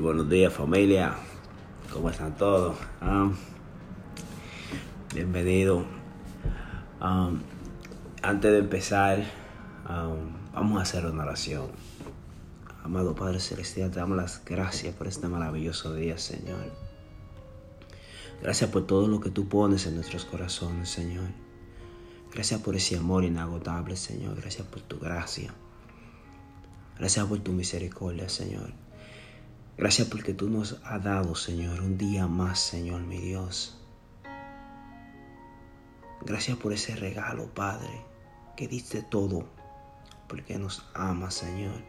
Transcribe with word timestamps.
buenos 0.00 0.28
días 0.28 0.52
familia, 0.52 1.14
¿cómo 1.92 2.10
están 2.10 2.36
todos? 2.36 2.76
Um, 3.00 3.34
bienvenido. 5.14 5.84
Um, 7.00 7.40
antes 8.22 8.52
de 8.52 8.58
empezar, 8.58 9.24
um, 9.88 10.52
vamos 10.52 10.78
a 10.78 10.82
hacer 10.82 11.06
una 11.06 11.22
oración. 11.22 11.68
Amado 12.84 13.14
Padre 13.14 13.40
Celestial, 13.40 13.90
te 13.90 13.98
damos 13.98 14.18
las 14.18 14.44
gracias 14.44 14.94
por 14.94 15.06
este 15.06 15.28
maravilloso 15.28 15.94
día, 15.94 16.18
Señor. 16.18 16.72
Gracias 18.42 18.70
por 18.70 18.86
todo 18.86 19.08
lo 19.08 19.20
que 19.20 19.30
tú 19.30 19.48
pones 19.48 19.86
en 19.86 19.94
nuestros 19.94 20.26
corazones, 20.26 20.90
Señor. 20.90 21.28
Gracias 22.32 22.60
por 22.60 22.76
ese 22.76 22.96
amor 22.96 23.24
inagotable, 23.24 23.96
Señor. 23.96 24.36
Gracias 24.36 24.66
por 24.66 24.82
tu 24.82 24.98
gracia. 24.98 25.54
Gracias 26.98 27.26
por 27.26 27.38
tu 27.38 27.52
misericordia, 27.52 28.28
Señor. 28.28 28.85
Gracias 29.78 30.08
porque 30.08 30.32
tú 30.32 30.48
nos 30.48 30.80
has 30.84 31.04
dado, 31.04 31.34
Señor, 31.34 31.82
un 31.82 31.98
día 31.98 32.26
más, 32.26 32.60
Señor, 32.60 33.02
mi 33.02 33.18
Dios. 33.18 33.76
Gracias 36.24 36.56
por 36.56 36.72
ese 36.72 36.96
regalo, 36.96 37.52
Padre, 37.52 38.02
que 38.56 38.68
diste 38.68 39.02
todo, 39.02 39.46
porque 40.28 40.58
nos 40.58 40.88
amas, 40.94 41.34
Señor. 41.34 41.82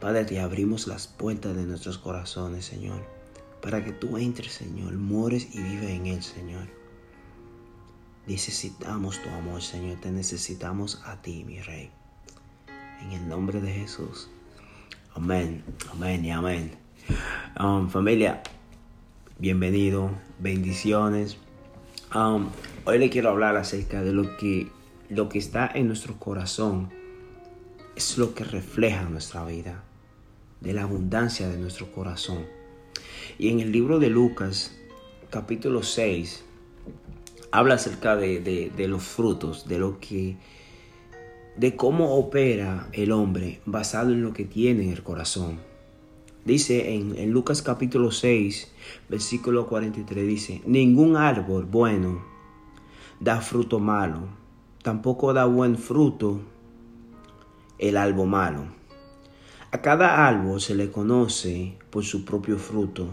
Padre, 0.00 0.26
te 0.26 0.38
abrimos 0.38 0.86
las 0.86 1.08
puertas 1.08 1.56
de 1.56 1.64
nuestros 1.64 1.98
corazones, 1.98 2.64
Señor, 2.64 3.04
para 3.60 3.84
que 3.84 3.90
tú 3.90 4.16
entres, 4.16 4.52
Señor, 4.52 4.92
mores 4.92 5.48
y 5.52 5.60
vives 5.60 5.90
en 5.90 6.06
él, 6.06 6.22
Señor. 6.22 6.68
Necesitamos 8.28 9.20
tu 9.20 9.28
amor, 9.30 9.60
Señor, 9.60 10.00
te 10.00 10.12
necesitamos 10.12 11.02
a 11.04 11.20
ti, 11.20 11.42
mi 11.42 11.60
Rey. 11.60 11.90
En 13.00 13.10
el 13.10 13.28
nombre 13.28 13.60
de 13.60 13.72
Jesús. 13.72 14.30
Amén, 15.16 15.64
amén 15.90 16.22
y 16.26 16.30
amén. 16.30 16.72
Um, 17.58 17.88
familia, 17.88 18.42
bienvenido, 19.38 20.10
bendiciones. 20.38 21.38
Um, 22.14 22.50
hoy 22.84 22.98
le 22.98 23.08
quiero 23.08 23.30
hablar 23.30 23.56
acerca 23.56 24.02
de 24.02 24.12
lo 24.12 24.36
que, 24.36 24.68
lo 25.08 25.30
que 25.30 25.38
está 25.38 25.70
en 25.74 25.86
nuestro 25.86 26.18
corazón. 26.18 26.90
Es 27.96 28.18
lo 28.18 28.34
que 28.34 28.44
refleja 28.44 29.04
nuestra 29.04 29.42
vida, 29.46 29.84
de 30.60 30.74
la 30.74 30.82
abundancia 30.82 31.48
de 31.48 31.56
nuestro 31.56 31.90
corazón. 31.92 32.44
Y 33.38 33.48
en 33.48 33.60
el 33.60 33.72
libro 33.72 33.98
de 33.98 34.10
Lucas, 34.10 34.76
capítulo 35.30 35.82
6, 35.82 36.44
habla 37.52 37.76
acerca 37.76 38.16
de, 38.16 38.40
de, 38.40 38.70
de 38.76 38.86
los 38.86 39.02
frutos, 39.02 39.66
de 39.66 39.78
lo 39.78 39.98
que 39.98 40.36
de 41.56 41.74
cómo 41.74 42.16
opera 42.16 42.88
el 42.92 43.12
hombre 43.12 43.60
basado 43.64 44.12
en 44.12 44.22
lo 44.22 44.32
que 44.32 44.44
tiene 44.44 44.84
en 44.84 44.90
el 44.90 45.02
corazón. 45.02 45.58
Dice 46.44 46.94
en, 46.94 47.30
Lucas 47.30 47.62
capítulo 47.62 48.10
6, 48.10 48.70
versículo 49.08 49.66
43, 49.66 50.26
dice, 50.26 50.62
ningún 50.66 51.16
árbol 51.16 51.64
bueno 51.64 52.24
da 53.18 53.40
fruto 53.40 53.80
malo, 53.80 54.28
tampoco 54.82 55.32
da 55.32 55.46
buen 55.46 55.76
fruto 55.76 56.42
el 57.78 57.96
árbol 57.96 58.28
malo. 58.28 58.64
A 59.72 59.82
cada 59.82 60.26
árbol 60.28 60.60
se 60.60 60.74
le 60.74 60.90
conoce 60.92 61.76
por 61.90 62.04
su 62.04 62.24
propio 62.24 62.58
fruto. 62.58 63.08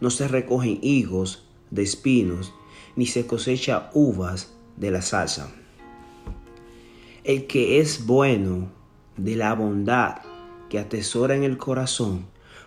No 0.00 0.10
se 0.10 0.28
recogen 0.28 0.78
higos 0.82 1.48
de 1.70 1.82
espinos, 1.82 2.52
ni 2.96 3.06
se 3.06 3.26
cosecha 3.26 3.90
uvas 3.94 4.54
de 4.76 4.90
la 4.90 5.02
salsa. 5.02 5.50
El 7.28 7.46
que 7.46 7.78
es 7.78 8.06
bueno 8.06 8.70
de 9.18 9.36
la 9.36 9.52
bondad 9.52 10.22
que 10.70 10.78
atesora 10.78 11.36
en 11.36 11.42
el 11.42 11.58
corazón, 11.58 12.24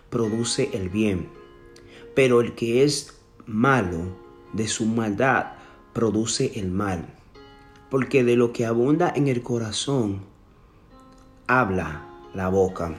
produce 0.08 0.70
el 0.72 0.88
bien. 0.88 1.28
Pero 2.14 2.40
el 2.40 2.54
que 2.54 2.84
es 2.84 3.18
malo 3.44 4.16
de 4.52 4.68
su 4.68 4.86
maldad, 4.86 5.54
produce 5.92 6.52
el 6.60 6.70
mal. 6.70 7.12
Porque 7.90 8.22
de 8.22 8.36
lo 8.36 8.52
que 8.52 8.64
abunda 8.64 9.12
en 9.12 9.26
el 9.26 9.42
corazón, 9.42 10.20
habla 11.48 12.06
la 12.32 12.48
boca. 12.48 12.94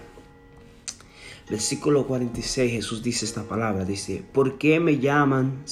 Versículo 1.49 2.05
46 2.07 2.73
Jesús 2.73 3.01
dice 3.01 3.23
esta 3.23 3.43
palabra, 3.43 3.85
dice, 3.85 4.21
¿por 4.33 4.57
qué 4.57 4.81
me 4.81 4.99
llaman, 4.99 5.63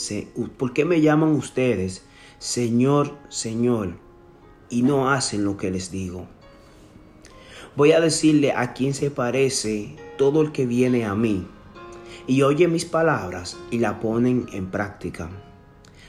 por 0.55 0.71
qué 0.71 0.85
me 0.85 1.01
llaman 1.01 1.31
ustedes 1.31 2.05
Señor, 2.39 3.17
Señor? 3.27 4.10
Y 4.71 4.81
no 4.81 5.11
hacen 5.11 5.43
lo 5.43 5.57
que 5.57 5.69
les 5.69 5.91
digo. 5.91 6.25
Voy 7.75 7.91
a 7.91 7.99
decirle 7.99 8.53
a 8.53 8.73
quien 8.73 8.95
se 8.95 9.11
parece 9.11 9.95
todo 10.17 10.41
el 10.41 10.51
que 10.51 10.65
viene 10.65 11.05
a 11.05 11.13
mí 11.13 11.45
y 12.27 12.41
oye 12.41 12.67
mis 12.67 12.85
palabras 12.85 13.57
y 13.69 13.79
la 13.79 13.99
ponen 13.99 14.47
en 14.53 14.71
práctica. 14.71 15.29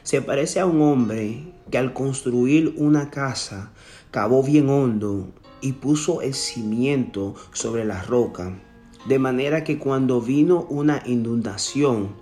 Se 0.02 0.22
parece 0.22 0.60
a 0.60 0.66
un 0.66 0.80
hombre 0.82 1.52
que 1.70 1.78
al 1.78 1.92
construir 1.92 2.74
una 2.76 3.10
casa 3.10 3.72
cavó 4.10 4.42
bien 4.42 4.68
hondo 4.68 5.28
y 5.60 5.72
puso 5.72 6.22
el 6.22 6.34
cimiento 6.34 7.34
sobre 7.52 7.84
la 7.84 8.02
roca, 8.02 8.58
de 9.06 9.18
manera 9.18 9.64
que 9.64 9.78
cuando 9.78 10.20
vino 10.20 10.66
una 10.68 11.02
inundación, 11.06 12.21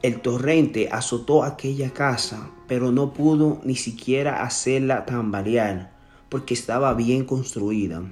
el 0.00 0.20
torrente 0.20 0.88
azotó 0.92 1.42
aquella 1.42 1.92
casa, 1.92 2.50
pero 2.68 2.92
no 2.92 3.12
pudo 3.12 3.60
ni 3.64 3.74
siquiera 3.74 4.44
hacerla 4.44 5.04
tambalear, 5.06 5.92
porque 6.28 6.54
estaba 6.54 6.94
bien 6.94 7.24
construida. 7.24 8.02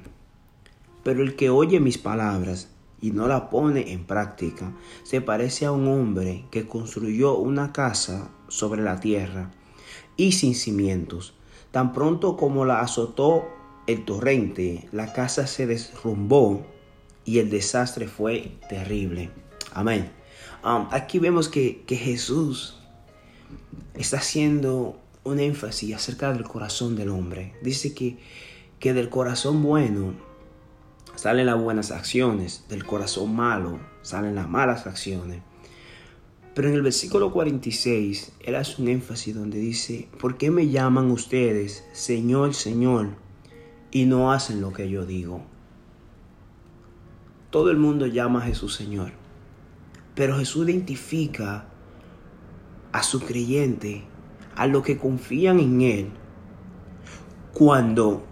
Pero 1.04 1.22
el 1.22 1.36
que 1.36 1.48
oye 1.48 1.78
mis 1.78 1.98
palabras 1.98 2.70
y 3.00 3.12
no 3.12 3.28
la 3.28 3.50
pone 3.50 3.92
en 3.92 4.04
práctica, 4.04 4.72
se 5.04 5.20
parece 5.20 5.66
a 5.66 5.72
un 5.72 5.86
hombre 5.86 6.44
que 6.50 6.66
construyó 6.66 7.36
una 7.36 7.72
casa 7.72 8.30
sobre 8.48 8.82
la 8.82 8.98
tierra 8.98 9.52
y 10.16 10.32
sin 10.32 10.56
cimientos. 10.56 11.34
Tan 11.70 11.92
pronto 11.92 12.36
como 12.36 12.64
la 12.64 12.80
azotó 12.80 13.44
el 13.86 14.04
torrente, 14.04 14.88
la 14.90 15.12
casa 15.12 15.46
se 15.46 15.68
derrumbó 15.68 16.66
y 17.24 17.38
el 17.38 17.48
desastre 17.48 18.08
fue 18.08 18.58
terrible. 18.68 19.30
Amén. 19.72 20.10
Um, 20.64 20.88
aquí 20.90 21.18
vemos 21.18 21.48
que, 21.48 21.84
Jesús 21.88 22.78
está 23.94 24.18
haciendo 24.18 24.98
un 25.24 25.38
énfasis 25.38 25.94
acerca 25.94 26.32
del 26.32 26.44
corazón 26.44 26.96
del 26.96 27.10
hombre. 27.10 27.54
Dice 27.62 27.94
que, 27.94 28.18
que 28.78 28.92
del 28.92 29.08
corazón 29.08 29.62
bueno 29.62 30.14
salen 31.14 31.46
las 31.46 31.60
buenas 31.60 31.90
acciones, 31.90 32.64
del 32.68 32.84
corazón 32.84 33.34
malo 33.34 33.78
salen 34.02 34.34
las 34.34 34.48
malas 34.48 34.86
acciones. 34.86 35.40
Pero 36.54 36.68
en 36.68 36.74
el 36.74 36.82
versículo 36.82 37.32
46, 37.32 38.32
él 38.40 38.54
hace 38.54 38.80
un 38.80 38.88
énfasis 38.88 39.34
donde 39.34 39.58
dice, 39.58 40.08
¿por 40.18 40.38
qué 40.38 40.50
me 40.50 40.68
llaman 40.68 41.10
ustedes 41.10 41.84
Señor, 41.92 42.54
Señor 42.54 43.10
y 43.90 44.06
no 44.06 44.32
hacen 44.32 44.62
lo 44.62 44.72
que 44.72 44.88
yo 44.88 45.04
digo? 45.04 45.42
Todo 47.50 47.70
el 47.70 47.76
mundo 47.76 48.06
llama 48.06 48.40
a 48.40 48.46
Jesús 48.46 48.74
Señor. 48.74 49.25
Pero 50.16 50.38
Jesús 50.38 50.66
identifica 50.66 51.68
a 52.90 53.02
su 53.02 53.20
creyente, 53.20 54.02
a 54.56 54.66
los 54.66 54.82
que 54.82 54.96
confían 54.96 55.60
en 55.60 55.82
Él, 55.82 56.08
cuando 57.52 58.24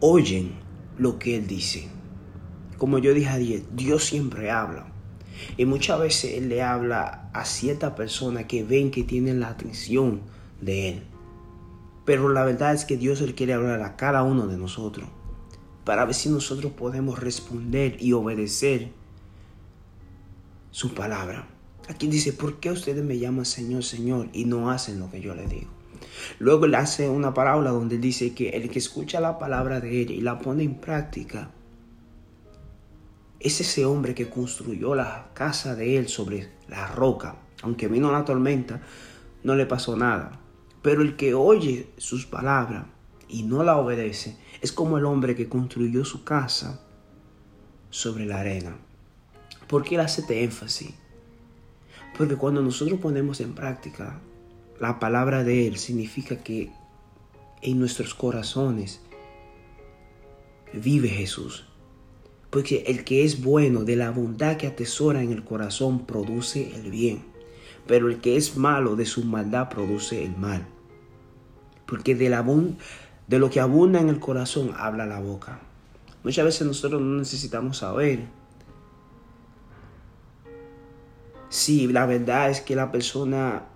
oyen 0.00 0.52
lo 0.96 1.18
que 1.18 1.36
Él 1.36 1.46
dice. 1.46 1.88
Como 2.78 2.98
yo 2.98 3.12
dije 3.12 3.28
ayer, 3.28 3.62
Dios 3.76 4.04
siempre 4.04 4.50
habla. 4.50 4.86
Y 5.58 5.66
muchas 5.66 6.00
veces 6.00 6.38
Él 6.38 6.48
le 6.48 6.62
habla 6.62 7.28
a 7.34 7.44
cierta 7.44 7.94
persona 7.94 8.46
que 8.46 8.64
ven 8.64 8.90
que 8.90 9.04
tienen 9.04 9.40
la 9.40 9.48
atención 9.48 10.22
de 10.62 10.88
Él. 10.88 11.02
Pero 12.06 12.30
la 12.30 12.44
verdad 12.44 12.72
es 12.72 12.86
que 12.86 12.96
Dios 12.96 13.20
Él 13.20 13.34
quiere 13.34 13.52
hablar 13.52 13.82
a 13.82 13.96
cada 13.96 14.22
uno 14.22 14.46
de 14.46 14.56
nosotros 14.56 15.06
para 15.84 16.06
ver 16.06 16.14
si 16.14 16.30
nosotros 16.30 16.72
podemos 16.72 17.20
responder 17.20 17.98
y 18.00 18.14
obedecer 18.14 19.03
su 20.74 20.92
palabra. 20.92 21.46
Aquí 21.88 22.08
dice, 22.08 22.32
¿por 22.32 22.58
qué 22.58 22.72
ustedes 22.72 23.04
me 23.04 23.16
llaman 23.16 23.44
Señor, 23.44 23.84
Señor 23.84 24.28
y 24.32 24.44
no 24.44 24.72
hacen 24.72 24.98
lo 24.98 25.08
que 25.08 25.20
yo 25.20 25.32
les 25.32 25.48
digo? 25.48 25.70
Luego 26.40 26.66
le 26.66 26.76
hace 26.76 27.08
una 27.08 27.32
parábola 27.32 27.70
donde 27.70 27.96
dice 27.98 28.34
que 28.34 28.48
el 28.48 28.68
que 28.68 28.80
escucha 28.80 29.20
la 29.20 29.38
palabra 29.38 29.78
de 29.78 30.00
ella 30.00 30.14
y 30.14 30.20
la 30.20 30.40
pone 30.40 30.64
en 30.64 30.80
práctica, 30.80 31.52
es 33.38 33.60
ese 33.60 33.84
hombre 33.84 34.16
que 34.16 34.28
construyó 34.28 34.96
la 34.96 35.30
casa 35.32 35.76
de 35.76 35.96
él 35.96 36.08
sobre 36.08 36.50
la 36.66 36.88
roca. 36.88 37.36
Aunque 37.62 37.86
vino 37.86 38.10
la 38.10 38.24
tormenta, 38.24 38.82
no 39.44 39.54
le 39.54 39.66
pasó 39.66 39.96
nada. 39.96 40.40
Pero 40.82 41.02
el 41.02 41.14
que 41.14 41.34
oye 41.34 41.92
sus 41.98 42.26
palabras 42.26 42.86
y 43.28 43.44
no 43.44 43.62
la 43.62 43.76
obedece, 43.76 44.38
es 44.60 44.72
como 44.72 44.98
el 44.98 45.04
hombre 45.04 45.36
que 45.36 45.48
construyó 45.48 46.04
su 46.04 46.24
casa 46.24 46.80
sobre 47.90 48.26
la 48.26 48.40
arena. 48.40 48.76
¿Por 49.66 49.82
qué 49.82 49.94
él 49.94 50.00
hace 50.00 50.20
este 50.20 50.44
énfasis? 50.44 50.94
Porque 52.16 52.36
cuando 52.36 52.62
nosotros 52.62 53.00
ponemos 53.00 53.40
en 53.40 53.54
práctica 53.54 54.20
la 54.80 54.98
palabra 54.98 55.42
de 55.44 55.66
Él, 55.66 55.78
significa 55.78 56.36
que 56.42 56.70
en 57.62 57.78
nuestros 57.78 58.14
corazones 58.14 59.00
vive 60.72 61.08
Jesús. 61.08 61.66
Porque 62.50 62.84
el 62.86 63.04
que 63.04 63.24
es 63.24 63.42
bueno 63.42 63.84
de 63.84 63.96
la 63.96 64.10
bondad 64.10 64.56
que 64.56 64.68
atesora 64.68 65.22
en 65.22 65.32
el 65.32 65.44
corazón 65.44 66.06
produce 66.06 66.72
el 66.76 66.90
bien. 66.90 67.24
Pero 67.86 68.08
el 68.08 68.20
que 68.20 68.36
es 68.36 68.56
malo 68.56 68.94
de 68.94 69.06
su 69.06 69.24
maldad 69.24 69.68
produce 69.68 70.24
el 70.24 70.36
mal. 70.36 70.66
Porque 71.86 72.14
de, 72.14 72.30
la, 72.30 72.44
de 73.26 73.38
lo 73.38 73.50
que 73.50 73.60
abunda 73.60 74.00
en 74.00 74.08
el 74.08 74.20
corazón 74.20 74.72
habla 74.76 75.04
la 75.04 75.20
boca. 75.20 75.60
Muchas 76.22 76.44
veces 76.44 76.66
nosotros 76.66 77.02
no 77.02 77.18
necesitamos 77.18 77.78
saber 77.78 78.20
si 81.54 81.86
la 81.86 82.04
verdad 82.04 82.50
es 82.50 82.60
que 82.60 82.74
la 82.74 82.90
persona 82.90 83.66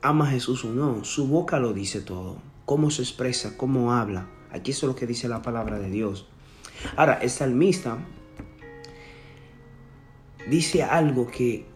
ama 0.00 0.28
a 0.28 0.30
Jesús 0.30 0.64
o 0.64 0.68
no. 0.68 1.02
Su 1.02 1.26
boca 1.26 1.58
lo 1.58 1.72
dice 1.72 2.00
todo. 2.00 2.36
Cómo 2.64 2.88
se 2.92 3.02
expresa, 3.02 3.56
cómo 3.56 3.92
habla. 3.92 4.28
Aquí 4.52 4.70
es 4.70 4.80
lo 4.84 4.94
que 4.94 5.08
dice 5.08 5.26
la 5.26 5.42
palabra 5.42 5.80
de 5.80 5.90
Dios. 5.90 6.28
Ahora, 6.94 7.14
el 7.14 7.28
salmista 7.28 7.98
dice 10.48 10.84
algo 10.84 11.26
que, 11.26 11.66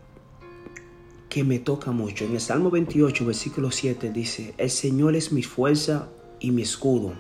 que 1.29 1.43
me 1.43 1.59
toca 1.59 1.91
mucho. 1.91 2.27
En 2.27 2.35
el 2.35 2.41
Salmo 2.41 2.71
28, 2.71 3.27
versículo 3.27 3.73
7 3.73 4.13
dice, 4.13 4.55
el 4.57 4.71
Señor 4.71 5.17
es 5.17 5.33
mi 5.33 5.43
fuerza 5.43 6.11
y 6.39 6.53
mi 6.53 6.63
escudo. 6.63 7.15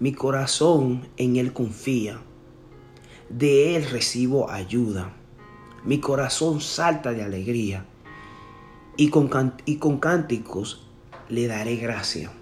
Mi 0.00 0.12
corazón 0.12 1.06
en 1.16 1.36
Él 1.36 1.52
confía. 1.52 2.20
De 3.28 3.76
Él 3.76 3.88
recibo 3.88 4.50
ayuda. 4.50 5.14
Mi 5.84 5.98
corazón 5.98 6.60
salta 6.60 7.12
de 7.12 7.22
alegría. 7.22 7.86
Y 8.96 9.08
con, 9.10 9.54
y 9.66 9.76
con 9.76 9.98
cánticos 9.98 10.86
le 11.28 11.46
daré 11.46 11.76
gracia. 11.76 12.32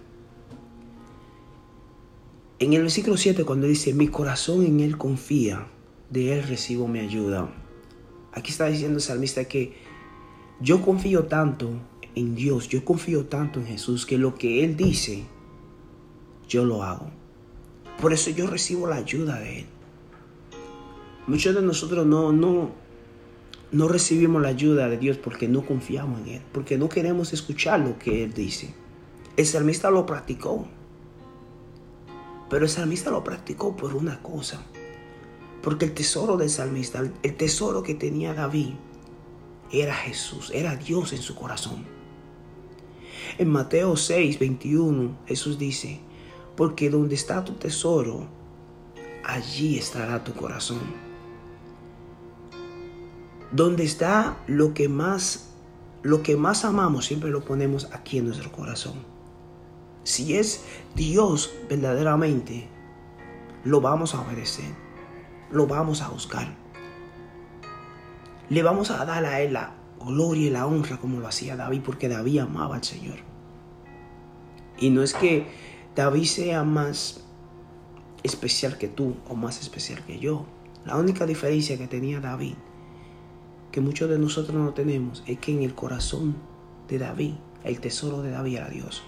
En 2.59 2.73
el 2.75 2.83
versículo 2.83 3.17
7 3.17 3.45
cuando 3.45 3.67
dice, 3.67 3.93
mi 3.93 4.09
corazón 4.09 4.65
en 4.65 4.81
Él 4.81 4.97
confía, 4.97 5.67
de 6.11 6.39
Él 6.39 6.47
recibo 6.47 6.87
mi 6.87 7.01
ayuda. 7.01 7.53
Aquí 8.33 8.53
está 8.53 8.67
diciendo 8.67 8.99
el 8.99 9.03
salmista 9.03 9.45
que 9.47 9.75
yo 10.61 10.81
confío 10.81 11.25
tanto 11.25 11.71
en 12.15 12.37
Dios, 12.37 12.69
yo 12.69 12.85
confío 12.85 13.27
tanto 13.27 13.59
en 13.59 13.67
Jesús, 13.67 14.07
que 14.07 14.19
lo 14.19 14.37
que 14.37 14.63
Él 14.63 14.77
dice, 14.77 15.25
yo 16.49 16.65
lo 16.65 16.85
hago. 16.85 17.11
Por 18.01 18.13
eso 18.13 18.31
yo 18.31 18.47
recibo 18.47 18.87
la 18.87 18.97
ayuda 18.97 19.39
de 19.41 19.61
Él. 19.61 19.67
Muchos 21.27 21.55
de 21.55 21.63
nosotros 21.63 22.07
no, 22.07 22.33
no, 22.33 22.71
no 23.73 23.89
recibimos 23.89 24.43
la 24.43 24.49
ayuda 24.49 24.89
de 24.89 24.99
Dios 24.99 25.17
porque 25.17 25.49
no 25.49 25.65
confiamos 25.65 26.21
en 26.21 26.29
Él, 26.29 26.43
porque 26.53 26.77
no 26.77 26.89
queremos 26.89 27.33
escuchar 27.33 27.81
lo 27.81 27.99
que 27.99 28.23
Él 28.23 28.35
dice. 28.35 28.75
El 29.37 29.47
salmista 29.47 29.91
lo 29.91 30.05
practicó. 30.05 30.67
Pero 32.51 32.67
el 32.67 32.71
salmista 32.71 33.11
lo 33.11 33.25
practicó 33.25 33.75
por 33.75 33.95
una 33.95 34.23
cosa. 34.23 34.63
Porque 35.63 35.87
el 35.87 35.95
tesoro 35.95 36.37
del 36.37 36.51
salmista, 36.51 37.03
el 37.23 37.37
tesoro 37.37 37.83
que 37.83 37.95
tenía 37.95 38.35
David, 38.35 38.75
era 39.73 39.95
Jesús, 39.95 40.51
era 40.55 40.77
Dios 40.77 41.15
en 41.15 41.23
su 41.23 41.35
corazón. 41.35 41.85
En 43.39 43.49
Mateo 43.49 43.97
6, 43.97 44.39
21, 44.39 45.17
Jesús 45.27 45.59
dice, 45.59 46.01
porque 46.57 46.91
donde 46.91 47.15
está 47.15 47.43
tu 47.43 47.55
tesoro, 47.55 48.27
allí 49.25 49.79
estará 49.79 50.23
tu 50.23 50.35
corazón. 50.35 51.12
Donde 53.53 53.85
está 53.85 54.39
lo 54.47 54.75
que 54.75 54.89
más 54.89 55.53
lo 56.03 56.23
que 56.23 56.37
más 56.37 56.65
amamos 56.65 57.07
siempre 57.07 57.31
lo 57.31 57.45
ponemos 57.45 57.89
aquí 57.93 58.19
en 58.19 58.27
nuestro 58.27 58.51
corazón. 58.51 58.95
Si 60.03 60.37
es 60.37 60.65
Dios 60.97 61.55
verdaderamente, 61.69 62.69
lo 63.65 63.81
vamos 63.81 64.15
a 64.15 64.21
obedecer, 64.21 64.75
lo 65.53 65.69
vamos 65.69 66.03
a 66.03 66.09
buscar. 66.09 66.57
Le 68.49 68.63
vamos 68.65 68.91
a 68.91 69.05
dar 69.05 69.25
a 69.25 69.41
Él 69.41 69.53
la 69.53 69.75
gloria 70.05 70.49
y 70.49 70.51
la 70.51 70.67
honra 70.67 70.99
como 70.99 71.21
lo 71.21 71.29
hacía 71.29 71.57
David, 71.57 71.83
porque 71.85 72.09
David 72.09 72.41
amaba 72.41 72.75
al 72.75 72.85
Señor. 72.85 73.19
Y 74.79 74.91
no 74.91 75.03
es 75.03 75.15
que 75.15 75.47
David 75.95 76.25
sea 76.25 76.65
más 76.65 77.23
especial 78.25 78.77
que 78.77 78.89
tú 78.89 79.15
o 79.29 79.37
más 79.37 79.61
especial 79.61 80.05
que 80.05 80.19
yo. 80.19 80.47
La 80.85 80.97
única 80.97 81.27
diferencia 81.27 81.79
que 81.79 81.87
tenía 81.87 82.19
David, 82.19 82.55
que 83.73 83.81
muchos 83.81 84.09
de 84.09 84.19
nosotros 84.19 84.55
no 84.55 84.75
tenemos, 84.75 85.25
es 85.27 85.39
que 85.39 85.53
en 85.53 85.63
el 85.63 85.75
corazón 85.75 86.37
de 86.89 86.99
David, 86.99 87.35
el 87.65 87.81
tesoro 87.81 88.23
de 88.23 88.31
David 88.31 88.57
era 88.57 88.69
Dios. 88.69 89.03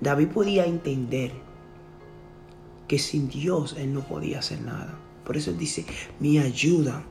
David 0.00 0.28
podía 0.28 0.64
entender 0.64 1.32
que 2.88 2.98
sin 2.98 3.28
Dios 3.28 3.74
él 3.78 3.92
no 3.92 4.00
podía 4.00 4.38
hacer 4.38 4.60
nada. 4.62 4.98
Por 5.24 5.36
eso 5.36 5.50
él 5.50 5.58
dice, 5.58 5.84
mi 6.20 6.38
ayuda, 6.38 7.04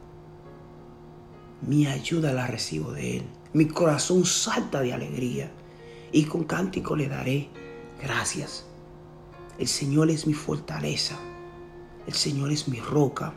mi 1.62 1.88
ayuda 1.88 2.31
la 2.34 2.48
recibo 2.48 2.92
de 2.92 3.18
él. 3.18 3.24
Mi 3.54 3.68
corazón 3.68 4.25
salta 4.25 4.81
de 4.81 4.94
alegría 4.94 5.51
y 6.12 6.25
con 6.25 6.44
cántico 6.44 6.95
le 6.95 7.07
daré 7.07 7.50
gracias. 8.01 8.66
El 9.57 9.68
Señor 9.68 10.10
es 10.10 10.25
mi 10.25 10.34
fortaleza. 10.34 11.18
El 12.07 12.13
Señor 12.13 12.51
es 12.51 12.68
mi 12.68 12.80
roca. 12.80 13.34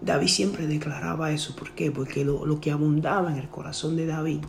David 0.00 0.28
siempre 0.28 0.66
declaraba 0.66 1.32
eso. 1.32 1.54
¿Por 1.56 1.72
qué? 1.72 1.90
Porque 1.90 2.24
lo, 2.24 2.60
que 2.60 2.70
abundaba 2.70 3.30
en 3.30 3.38
el 3.38 3.48
corazón 3.48 3.96
de 3.96 4.06
David 4.06 4.40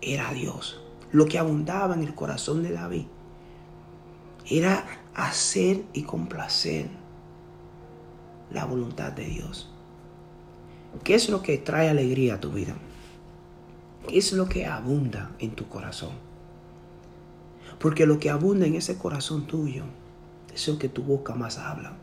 era 0.00 0.32
Dios 0.32 0.80
lo 1.12 1.26
que 1.26 1.38
abundaba 1.38 1.94
en 1.94 2.02
el 2.02 2.14
corazón 2.14 2.62
de 2.62 2.72
David 2.72 3.06
era 4.46 4.84
hacer 5.14 5.84
y 5.92 6.02
complacer 6.02 6.88
la 8.50 8.64
voluntad 8.64 9.12
de 9.12 9.24
Dios. 9.24 9.70
¿Qué 11.04 11.14
es 11.14 11.28
lo 11.28 11.42
que 11.42 11.58
trae 11.58 11.88
alegría 11.88 12.34
a 12.34 12.40
tu 12.40 12.50
vida? 12.50 12.74
¿Qué 14.06 14.18
es 14.18 14.32
lo 14.32 14.48
que 14.48 14.66
abunda 14.66 15.32
en 15.38 15.50
tu 15.50 15.68
corazón? 15.68 16.12
Porque 17.78 18.06
lo 18.06 18.18
que 18.18 18.30
abunda 18.30 18.66
en 18.66 18.74
ese 18.74 18.96
corazón 18.96 19.46
tuyo 19.46 19.84
es 20.54 20.66
lo 20.66 20.78
que 20.78 20.88
tu 20.88 21.02
boca 21.02 21.34
más 21.34 21.58
habla. 21.58 21.96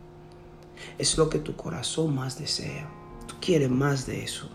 Es 0.98 1.18
lo 1.18 1.28
que 1.28 1.38
tu 1.38 1.56
corazón 1.56 2.14
más 2.14 2.38
desea. 2.38 2.88
Tú 3.26 3.34
quieres 3.40 3.70
más 3.70 4.06
de 4.06 4.22
eso. 4.22 4.48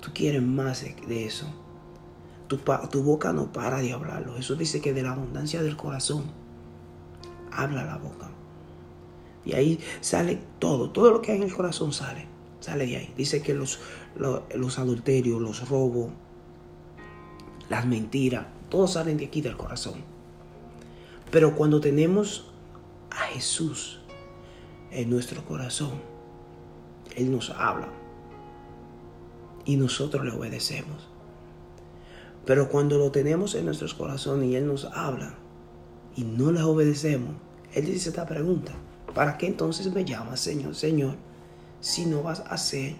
Tú 0.00 0.10
quieres 0.12 0.42
más 0.42 0.82
de, 0.82 1.24
eso. 1.24 1.46
Tu, 2.48 2.58
boca 3.02 3.32
no 3.32 3.52
para 3.52 3.80
de 3.80 3.92
hablarlo. 3.92 4.34
Jesús 4.34 4.58
dice 4.58 4.80
que 4.80 4.92
de 4.92 5.02
la 5.02 5.12
abundancia 5.12 5.62
del 5.62 5.76
corazón 5.76 6.24
habla 7.52 7.84
la 7.84 7.98
boca. 7.98 8.30
Y 9.44 9.54
ahí 9.54 9.78
sale 10.00 10.40
todo, 10.58 10.90
todo 10.90 11.10
lo 11.10 11.22
que 11.22 11.32
hay 11.32 11.38
en 11.38 11.44
el 11.44 11.54
corazón 11.54 11.92
sale, 11.92 12.26
sale 12.60 12.86
de 12.86 12.96
ahí. 12.96 13.14
Dice 13.16 13.42
que 13.42 13.54
los, 13.54 13.78
los, 14.16 14.78
adulterios, 14.78 15.40
los 15.40 15.68
robos, 15.68 16.10
las 17.68 17.86
mentiras, 17.86 18.46
todos 18.68 18.94
salen 18.94 19.16
de 19.16 19.26
aquí 19.26 19.40
del 19.40 19.56
corazón. 19.56 20.02
Pero 21.30 21.56
cuando 21.56 21.80
tenemos 21.80 22.50
a 23.10 23.22
Jesús 23.32 24.01
en 24.92 25.10
nuestro 25.10 25.44
corazón, 25.44 25.92
Él 27.16 27.32
nos 27.32 27.50
habla 27.50 27.88
y 29.64 29.76
nosotros 29.76 30.24
le 30.24 30.32
obedecemos. 30.32 31.08
Pero 32.44 32.68
cuando 32.68 32.98
lo 32.98 33.10
tenemos 33.10 33.54
en 33.54 33.64
nuestros 33.64 33.94
corazones 33.94 34.50
y 34.50 34.56
Él 34.56 34.66
nos 34.66 34.84
habla 34.84 35.34
y 36.14 36.24
no 36.24 36.52
le 36.52 36.62
obedecemos, 36.62 37.34
Él 37.72 37.86
dice 37.86 38.10
esta 38.10 38.26
pregunta, 38.26 38.72
¿para 39.14 39.38
qué 39.38 39.46
entonces 39.46 39.92
me 39.92 40.04
llamas 40.04 40.40
Señor, 40.40 40.74
Señor, 40.74 41.14
si 41.80 42.06
no 42.06 42.22
vas 42.22 42.40
a 42.40 42.54
hacer 42.54 42.94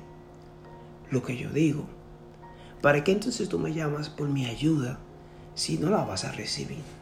lo 1.10 1.22
que 1.22 1.36
yo 1.36 1.50
digo? 1.50 1.84
¿Para 2.80 3.04
qué 3.04 3.12
entonces 3.12 3.48
tú 3.48 3.58
me 3.58 3.74
llamas 3.74 4.08
por 4.08 4.28
mi 4.28 4.46
ayuda 4.46 4.98
si 5.54 5.78
no 5.78 5.90
la 5.90 6.04
vas 6.04 6.24
a 6.24 6.32
recibir? 6.32 7.01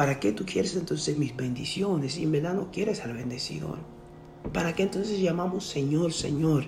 ¿Para 0.00 0.18
qué 0.18 0.32
tú 0.32 0.46
quieres 0.46 0.76
entonces 0.76 1.18
mis 1.18 1.36
bendiciones 1.36 2.14
si 2.14 2.22
en 2.22 2.32
verdad 2.32 2.54
no 2.54 2.70
quieres 2.70 3.04
al 3.04 3.12
bendecidor? 3.12 3.76
¿Para 4.50 4.74
qué 4.74 4.84
entonces 4.84 5.20
llamamos 5.20 5.66
Señor, 5.66 6.14
Señor 6.14 6.64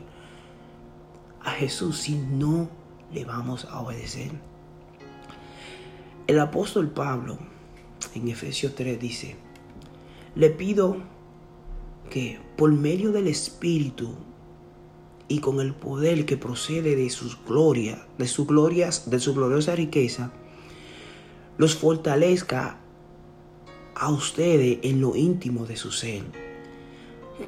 a 1.41 1.53
Jesús 1.53 1.97
si 1.97 2.15
no 2.15 2.69
le 3.11 3.25
vamos 3.25 3.65
a 3.65 3.81
obedecer. 3.81 4.33
El 6.27 6.41
apóstol 6.41 6.91
Pablo 6.91 7.39
en 8.15 8.29
Efesios 8.29 8.75
3 8.75 9.01
dice, 9.01 9.37
le 10.35 10.51
pido 10.51 10.99
que 12.11 12.39
por 12.59 12.71
medio 12.71 13.13
del 13.13 13.29
Espíritu 13.29 14.15
y 15.29 15.39
con 15.39 15.59
el 15.63 15.73
poder 15.75 16.27
que 16.27 16.37
procede 16.37 16.97
de 16.97 17.09
sus 17.09 17.43
glorias, 17.47 17.99
de 18.19 18.29
sus 18.29 18.47
glorias, 18.47 19.09
de 19.09 19.19
su 19.21 19.33
gloriosa 19.33 19.75
riqueza, 19.75 20.33
los 21.57 21.75
fortalezca 21.75 22.82
a 23.95 24.11
ustedes 24.11 24.79
en 24.83 25.01
lo 25.01 25.17
íntimo 25.17 25.67
de 25.67 25.77
su 25.77 25.91
ser, 25.91 26.23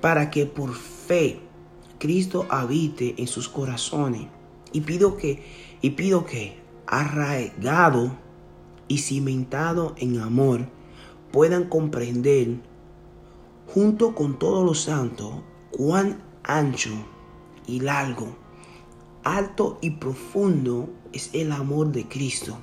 para 0.00 0.30
que 0.30 0.46
por 0.46 0.74
fe 0.74 1.40
Cristo 1.98 2.46
habite 2.50 3.14
en 3.18 3.26
sus 3.26 3.48
corazones 3.48 4.28
y 4.72 4.80
pido 4.82 5.16
que, 5.16 5.44
y 5.80 5.90
pido 5.90 6.26
que, 6.26 6.58
arraigado 6.86 8.16
y 8.88 8.98
cimentado 8.98 9.94
en 9.96 10.18
amor, 10.20 10.66
puedan 11.32 11.68
comprender 11.68 12.58
junto 13.66 14.14
con 14.14 14.38
todos 14.38 14.64
los 14.64 14.82
santos, 14.82 15.32
cuán 15.70 16.22
ancho 16.42 16.92
y 17.66 17.80
largo, 17.80 18.36
alto 19.22 19.78
y 19.80 19.90
profundo 19.90 20.90
es 21.12 21.30
el 21.32 21.52
amor 21.52 21.90
de 21.92 22.06
Cristo. 22.06 22.58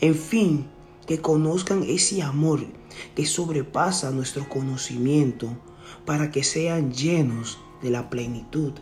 En 0.00 0.14
fin, 0.14 0.66
que 1.08 1.22
conozcan 1.22 1.84
ese 1.84 2.22
amor 2.22 2.60
que 3.16 3.24
sobrepasa 3.24 4.10
nuestro 4.10 4.46
conocimiento 4.46 5.48
para 6.04 6.30
que 6.30 6.44
sean 6.44 6.92
llenos 6.92 7.58
de 7.80 7.88
la 7.88 8.10
plenitud 8.10 8.74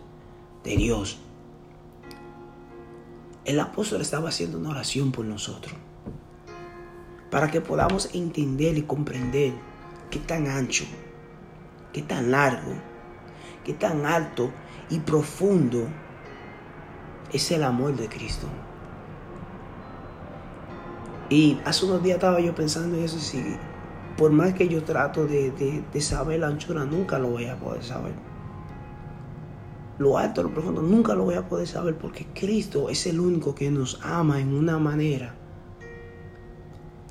de 0.65 0.77
Dios. 0.77 1.21
El 3.45 3.61
apóstol 3.61 4.01
estaba 4.01 4.31
haciendo 4.31 4.59
una 4.59 4.71
oración 4.71 5.13
por 5.13 5.25
nosotros, 5.25 5.73
para 7.31 7.49
que 7.49 7.61
podamos 7.61 8.13
entender 8.13 8.77
y 8.77 8.83
comprender 8.83 9.53
qué 10.11 10.19
tan 10.19 10.49
ancho, 10.49 10.85
qué 11.93 12.03
tan 12.03 12.33
largo, 12.33 12.73
qué 13.65 13.73
tan 13.73 14.05
alto 14.05 14.51
y 14.91 14.99
profundo 14.99 15.87
es 17.33 17.53
el 17.53 17.63
amor 17.63 17.95
de 17.95 18.09
Cristo. 18.09 18.49
Y 21.29 21.59
hace 21.65 21.87
unos 21.87 22.03
días 22.03 22.17
estaba 22.17 22.41
yo 22.41 22.55
pensando 22.55 22.97
en 22.97 23.05
eso, 23.05 23.19
si 23.19 23.43
por 24.17 24.31
más 24.31 24.55
que 24.55 24.69
yo 24.69 24.83
trato 24.85 25.27
de, 25.27 25.85
saber 26.01 26.41
la 26.41 26.49
anchura, 26.49 26.85
nunca 26.85 27.19
lo 27.19 27.29
voy 27.29 27.47
a 27.47 27.59
poder 27.59 27.83
saber. 27.83 28.15
Lo 29.99 30.19
alto, 30.19 30.43
lo 30.43 30.53
profundo, 30.53 30.83
nunca 30.83 31.15
lo 31.15 31.25
voy 31.25 31.35
a 31.35 31.49
poder 31.49 31.67
saber 31.67 31.97
porque 31.97 32.27
Cristo 32.35 32.91
es 32.91 33.07
el 33.07 33.19
único 33.19 33.55
que 33.55 33.71
nos 33.71 33.99
ama 34.03 34.41
en 34.41 34.55
una 34.55 34.79
manera 34.79 35.35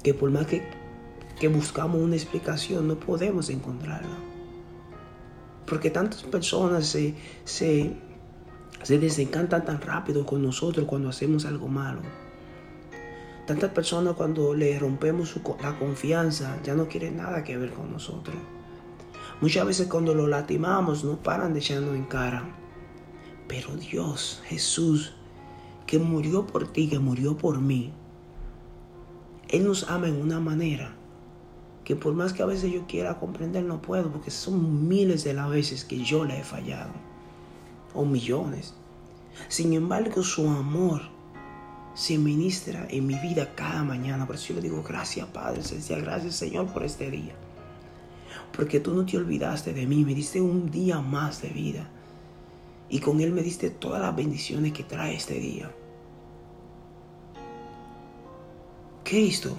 que 0.04 0.14
por 0.14 0.30
más 0.30 0.46
que, 0.46 0.62
que 1.40 1.48
buscamos 1.48 2.00
una 2.00 2.16
explicación, 2.16 2.88
no 2.88 2.96
podemos 3.00 3.50
encontrarla. 3.50 4.18
Porque 5.66 5.90
tantas 5.90 6.22
personas 6.22 6.86
se, 6.86 7.16
se, 7.44 7.98
se 8.84 9.00
desencantan 9.00 9.66
tan 9.66 9.82
rápido 9.82 10.24
con 10.24 10.44
nosotros 10.44 10.86
cuando 10.86 11.10
hacemos 11.10 11.46
algo 11.46 11.68
malo. 11.68 12.02
Tantas 13.46 13.72
personas 13.72 14.16
cuando 14.16 14.56
le 14.56 14.78
rompemos 14.80 15.36
la 15.62 15.78
confianza 15.78 16.60
ya 16.64 16.74
no 16.74 16.88
quieren 16.88 17.18
nada 17.18 17.44
que 17.44 17.58
ver 17.58 17.72
con 17.72 17.92
nosotros. 17.92 18.36
Muchas 19.40 19.66
veces 19.68 19.88
cuando 19.88 20.16
lo 20.16 20.28
latimamos 20.28 21.04
no 21.04 21.18
paran 21.18 21.54
de 21.54 21.60
echarnos 21.60 21.96
en 21.96 22.06
cara. 22.06 22.44
Pero 23.48 23.76
Dios, 23.76 24.42
Jesús, 24.46 25.14
que 25.86 26.00
murió 26.00 26.48
por 26.48 26.68
ti, 26.72 26.90
que 26.90 26.98
murió 26.98 27.38
por 27.38 27.62
mí, 27.62 27.94
Él 29.50 29.66
nos 29.66 29.90
ama 29.90 30.08
en 30.08 30.20
una 30.20 30.40
manera 30.40 30.96
que 31.84 31.96
por 31.96 32.16
más 32.16 32.34
que 32.34 32.42
a 32.42 32.48
veces 32.48 32.74
yo 32.74 32.88
quiera 32.88 33.20
comprender 33.20 33.64
no 33.64 33.80
puedo, 33.80 34.12
porque 34.12 34.32
son 34.32 34.88
miles 34.88 35.24
de 35.24 35.36
las 35.36 35.50
veces 35.50 35.86
que 35.86 36.04
yo 36.04 36.26
le 36.26 36.40
he 36.40 36.44
fallado, 36.44 36.92
o 37.94 38.04
millones. 38.06 38.74
Sin 39.50 39.72
embargo, 39.74 40.24
su 40.24 40.50
amor 40.50 41.15
se 41.96 42.18
ministra 42.18 42.86
en 42.90 43.08
mi 43.08 43.16
vida 43.16 43.56
cada 43.56 43.84
mañana. 43.84 44.28
Por 44.28 44.36
eso 44.36 44.50
yo 44.50 44.56
le 44.56 44.62
digo 44.62 44.84
gracias 44.84 45.28
Padre 45.28 45.64
Celestial, 45.64 46.02
gracias 46.02 46.36
Señor 46.36 46.68
por 46.72 46.84
este 46.84 47.10
día. 47.10 47.34
Porque 48.56 48.80
tú 48.80 48.94
no 48.94 49.06
te 49.06 49.18
olvidaste 49.18 49.74
de 49.74 49.88
mí, 49.88 50.04
me 50.04 50.14
diste 50.14 50.40
un 50.42 50.70
día 50.70 51.00
más 51.00 51.42
de 51.42 51.50
vida. 51.50 51.90
Y 52.90 53.00
con 53.00 53.20
Él 53.22 53.32
me 53.32 53.42
diste 53.42 53.70
todas 53.70 54.02
las 54.02 54.16
bendiciones 54.16 54.74
que 54.74 54.84
trae 54.84 55.16
este 55.16 55.40
día. 55.40 55.72
Cristo 59.04 59.56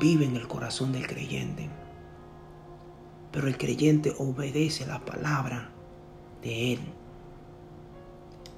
vive 0.00 0.24
en 0.26 0.36
el 0.36 0.46
corazón 0.48 0.92
del 0.92 1.06
creyente. 1.06 1.68
Pero 3.32 3.46
el 3.48 3.56
creyente 3.56 4.14
obedece 4.18 4.86
la 4.86 5.04
palabra 5.04 5.70
de 6.42 6.74
Él. 6.74 6.80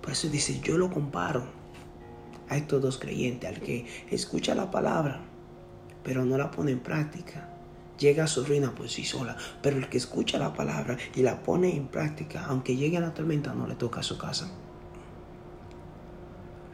Por 0.01 0.13
eso 0.13 0.29
dice, 0.29 0.61
yo 0.61 0.79
lo 0.79 0.91
comparo 0.91 1.60
a 2.51 2.57
estos 2.57 2.83
dos 2.83 2.99
creyentes, 2.99 3.49
al 3.49 3.61
que 3.61 3.87
escucha 4.11 4.55
la 4.55 4.71
palabra, 4.71 5.23
pero 6.03 6.25
no 6.25 6.37
la 6.37 6.51
pone 6.51 6.73
en 6.73 6.81
práctica, 6.81 7.49
llega 7.99 8.25
a 8.25 8.27
su 8.27 8.45
ruina 8.45 8.75
por 8.75 8.89
sí 8.89 9.05
sola. 9.05 9.37
Pero 9.63 9.79
el 9.79 9.89
que 9.89 9.99
escucha 9.99 10.39
la 10.39 10.53
palabra 10.53 10.99
y 11.15 11.23
la 11.23 11.43
pone 11.43 11.77
en 11.77 11.87
práctica, 11.87 12.45
aunque 12.47 12.77
llegue 12.77 12.97
a 12.97 13.01
la 13.01 13.15
tormenta, 13.15 13.55
no 13.55 13.69
le 13.69 13.77
toca 13.77 14.01
a 14.01 14.03
su 14.03 14.19
casa. 14.19 14.51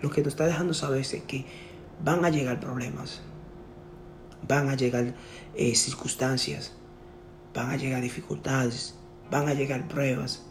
Lo 0.00 0.10
que 0.10 0.22
nos 0.22 0.28
está 0.28 0.46
dejando 0.46 0.72
saber 0.72 1.00
es 1.00 1.14
que 1.26 1.44
van 2.02 2.24
a 2.24 2.30
llegar 2.30 2.58
problemas, 2.58 3.20
van 4.48 4.68
a 4.68 4.76
llegar 4.76 5.14
eh, 5.54 5.74
circunstancias, 5.74 6.74
van 7.54 7.70
a 7.70 7.76
llegar 7.76 8.00
dificultades, 8.00 8.94
van 9.30 9.48
a 9.48 9.54
llegar 9.54 9.88
pruebas. 9.88 10.46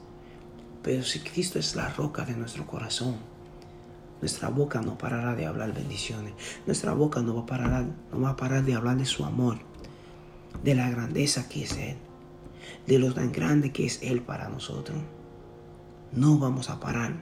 Pero 0.83 1.03
si 1.03 1.19
Cristo 1.19 1.57
es 1.57 1.75
la 1.75 1.89
roca 1.89 2.25
de 2.25 2.35
nuestro 2.35 2.67
corazón, 2.67 3.17
nuestra 4.25 4.49
boca 4.49 4.81
no 4.81 4.97
parará 4.97 5.35
de 5.35 5.45
hablar 5.45 5.71
bendiciones. 5.71 6.33
Nuestra 6.65 6.95
boca 6.95 7.21
no 7.21 7.35
va 7.35 7.41
a 7.41 7.45
parar, 7.45 7.85
no 8.11 8.21
va 8.21 8.31
a 8.31 8.35
parar 8.35 8.63
de 8.63 8.73
hablar 8.73 8.97
de 8.97 9.05
su 9.05 9.23
amor, 9.23 9.59
de 10.63 10.73
la 10.73 10.89
grandeza 10.89 11.47
que 11.47 11.65
es 11.65 11.77
Él, 11.77 11.97
de 12.87 12.97
lo 12.97 13.13
tan 13.13 13.31
grande 13.31 13.71
que 13.71 13.85
es 13.85 14.01
Él 14.01 14.23
para 14.23 14.49
nosotros. 14.49 14.97
No 16.11 16.39
vamos 16.39 16.71
a 16.71 16.79
parar. 16.79 17.13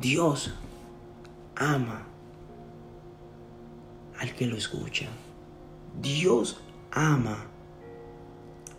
Dios 0.00 0.54
ama 1.54 2.06
al 4.18 4.34
que 4.34 4.46
lo 4.46 4.56
escucha. 4.56 5.08
Dios 6.00 6.62
ama 6.92 7.44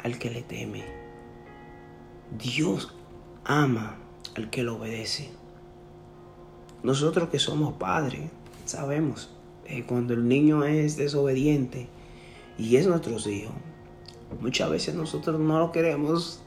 al 0.04 0.18
que 0.18 0.32
le 0.32 0.42
teme. 0.42 0.84
Dios 2.36 2.96
ama 3.46 4.00
al 4.36 4.50
que 4.50 4.64
lo 4.64 4.78
obedece. 4.78 5.39
Nosotros 6.84 7.30
que 7.30 7.40
somos 7.40 7.74
padres, 7.74 8.30
sabemos, 8.66 9.30
que 9.66 9.86
cuando 9.86 10.14
el 10.14 10.28
niño 10.28 10.64
es 10.64 10.98
desobediente 10.98 11.88
y 12.58 12.78
es 12.78 12.88
nuestro 12.88 13.18
hijo, 13.30 13.52
muchas 14.40 14.70
veces 14.70 14.96
nosotros 14.96 15.40
no 15.40 15.60
lo 15.60 15.72
queremos 15.72 16.42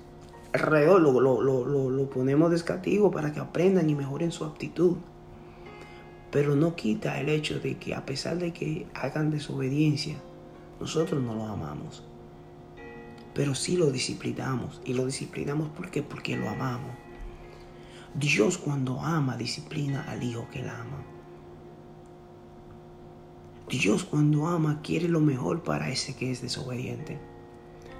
alrededor, 0.52 1.00
lo, 1.00 1.20
lo, 1.20 1.90
lo, 1.90 2.10
ponemos 2.10 2.50
de 2.50 2.60
castigo 2.62 3.10
para 3.10 3.32
que 3.32 3.40
aprendan 3.40 3.88
y 3.88 3.94
mejoren 3.94 4.32
su 4.32 4.44
actitud. 4.44 4.96
Pero 6.30 6.56
no 6.56 6.76
quita 6.76 7.20
el 7.20 7.28
hecho 7.28 7.60
de 7.60 7.76
que 7.76 7.94
a 7.94 8.06
pesar 8.06 8.38
de 8.38 8.52
que 8.52 8.86
hagan 8.94 9.30
desobediencia, 9.30 10.16
nosotros 10.80 11.22
no 11.22 11.34
lo 11.34 11.44
amamos. 11.44 12.02
Pero 13.34 13.54
sí 13.54 13.76
lo 13.76 13.90
disciplinamos. 13.90 14.80
Y 14.84 14.94
lo 14.94 15.06
disciplinamos 15.06 15.68
¿por 15.70 15.90
porque 16.04 16.36
lo 16.36 16.48
amamos. 16.48 16.90
Dios 18.14 18.58
cuando 18.58 19.00
ama 19.00 19.36
disciplina 19.38 20.04
al 20.08 20.22
hijo 20.22 20.46
que 20.50 20.60
él 20.60 20.68
ama. 20.68 21.02
Dios 23.70 24.04
cuando 24.04 24.48
ama 24.48 24.82
quiere 24.82 25.08
lo 25.08 25.20
mejor 25.20 25.62
para 25.62 25.88
ese 25.88 26.14
que 26.14 26.30
es 26.30 26.42
desobediente. 26.42 27.18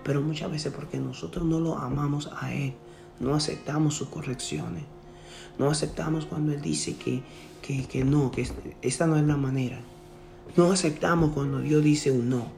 Pero 0.05 0.21
muchas 0.21 0.51
veces 0.51 0.73
porque 0.73 0.99
nosotros 0.99 1.47
no 1.47 1.61
lo 1.61 1.79
amamos 1.79 2.29
a 2.39 2.53
Él, 2.53 2.75
no 3.21 3.35
aceptamos 3.35 3.95
sus 3.95 4.09
correcciones. 4.09 4.85
No 5.59 5.71
aceptamos 5.71 6.27
cuando 6.27 6.53
Él 6.53 6.61
dice 6.61 6.97
que, 6.97 7.23
que, 7.63 7.87
que 7.87 8.05
no, 8.05 8.31
que 8.31 8.47
esta 8.83 9.07
no 9.07 9.17
es 9.17 9.25
la 9.25 9.37
manera. 9.39 9.81
No 10.57 10.73
aceptamos 10.73 11.31
cuando 11.33 11.61
Dios 11.61 11.83
dice 11.83 12.11
un 12.11 12.29
no. 12.29 12.49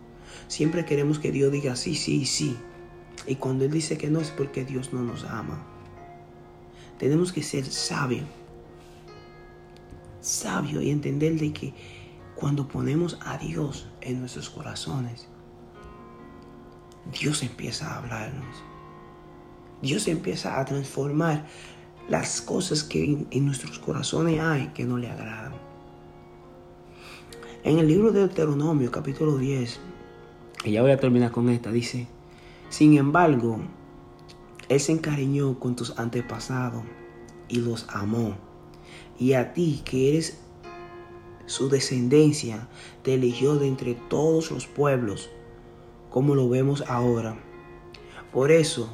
Siempre 0.49 0.85
queremos 0.85 1.21
que 1.21 1.31
Dios 1.31 1.53
diga 1.53 1.77
sí, 1.77 1.95
sí, 1.95 2.25
sí. 2.25 2.57
Y 3.29 3.37
cuando 3.37 3.65
Él 3.65 3.71
dice 3.71 3.97
que 3.97 4.11
no 4.11 4.21
es 4.21 4.31
porque 4.31 4.65
Dios 4.65 4.93
no 4.93 5.03
nos 5.03 5.23
ama. 5.25 5.74
Tenemos 7.05 7.35
que 7.35 7.43
ser 7.43 7.67
sabios. 7.67 8.25
Sabio 10.23 10.81
y 10.81 10.89
entender 10.89 11.39
de 11.39 11.53
que 11.53 11.75
cuando 12.35 12.67
ponemos 12.67 13.19
a 13.27 13.37
Dios 13.37 13.91
en 14.01 14.21
nuestros 14.21 14.49
corazones, 14.49 15.29
Dios 17.21 17.43
empieza 17.43 17.93
a 17.93 17.99
hablarnos. 17.99 18.57
Dios 19.83 20.09
empieza 20.09 20.59
a 20.59 20.65
transformar 20.65 21.45
las 22.09 22.41
cosas 22.41 22.83
que 22.83 23.27
en, 23.31 23.45
nuestros 23.45 23.79
corazones 23.79 24.41
hay 24.41 24.69
que 24.69 24.85
no 24.87 24.97
le 24.97 25.11
agradan. 25.11 25.53
En 27.65 27.81
el 27.81 27.87
libro 27.87 28.13
de 28.13 28.21
Deuteronomio, 28.21 28.91
capítulo 28.91 29.37
10, 29.37 29.79
y 30.65 30.71
ya 30.71 30.81
voy 30.81 30.93
a 30.93 30.99
terminar 30.99 31.33
con 31.33 31.51
esta, 31.51 31.71
dice, 31.71 32.07
sin 32.71 32.97
embargo, 32.97 33.61
él 34.69 34.81
se 34.81 34.93
encariñó 34.93 35.59
con 35.59 35.77
tus 35.77 35.99
antepasados 35.99 36.83
y 37.49 37.57
los 37.57 37.87
amó. 37.89 38.37
Y 39.19 39.35
a 39.35 39.53
ti 39.53 39.83
que 39.85 40.11
eres 40.11 40.39
su 41.47 41.69
descendencia, 41.69 42.69
te 43.03 43.15
eligió 43.15 43.57
de 43.57 43.69
entre 43.69 43.95
todos 43.95 44.51
los 44.51 44.67
pueblos, 44.67 45.31
como 46.11 46.35
lo 46.35 46.49
vemos 46.49 46.85
ahora. 46.89 47.37
Por 48.33 48.51
eso, 48.51 48.89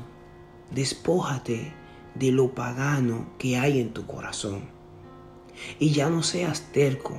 despójate 0.72 1.72
de 2.14 2.32
lo 2.32 2.54
pagano 2.54 3.30
que 3.38 3.56
hay 3.56 3.80
en 3.80 3.92
tu 3.92 4.06
corazón. 4.06 4.62
Y 5.78 5.92
ya 5.92 6.10
no 6.10 6.22
seas 6.22 6.72
terco, 6.72 7.18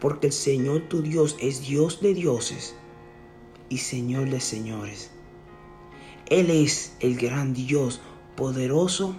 porque 0.00 0.28
el 0.28 0.32
Señor 0.32 0.88
tu 0.88 1.02
Dios 1.02 1.36
es 1.40 1.66
Dios 1.66 2.00
de 2.00 2.14
dioses 2.14 2.74
y 3.68 3.78
Señor 3.78 4.30
de 4.30 4.40
señores. 4.40 5.12
Él 6.30 6.48
es 6.50 6.94
el 7.00 7.16
gran 7.16 7.54
Dios, 7.54 8.00
poderoso 8.36 9.16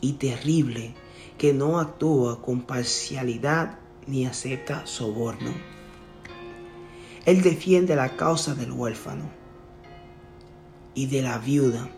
y 0.00 0.14
terrible, 0.14 0.94
que 1.36 1.52
no 1.52 1.78
actúa 1.78 2.40
con 2.40 2.62
parcialidad 2.62 3.78
ni 4.06 4.24
acepta 4.24 4.86
soborno. 4.86 5.52
Él 7.26 7.42
defiende 7.42 7.96
la 7.96 8.16
causa 8.16 8.54
del 8.54 8.72
huérfano 8.72 9.30
y 10.94 11.04
de 11.04 11.20
la 11.20 11.36
viuda 11.36 11.90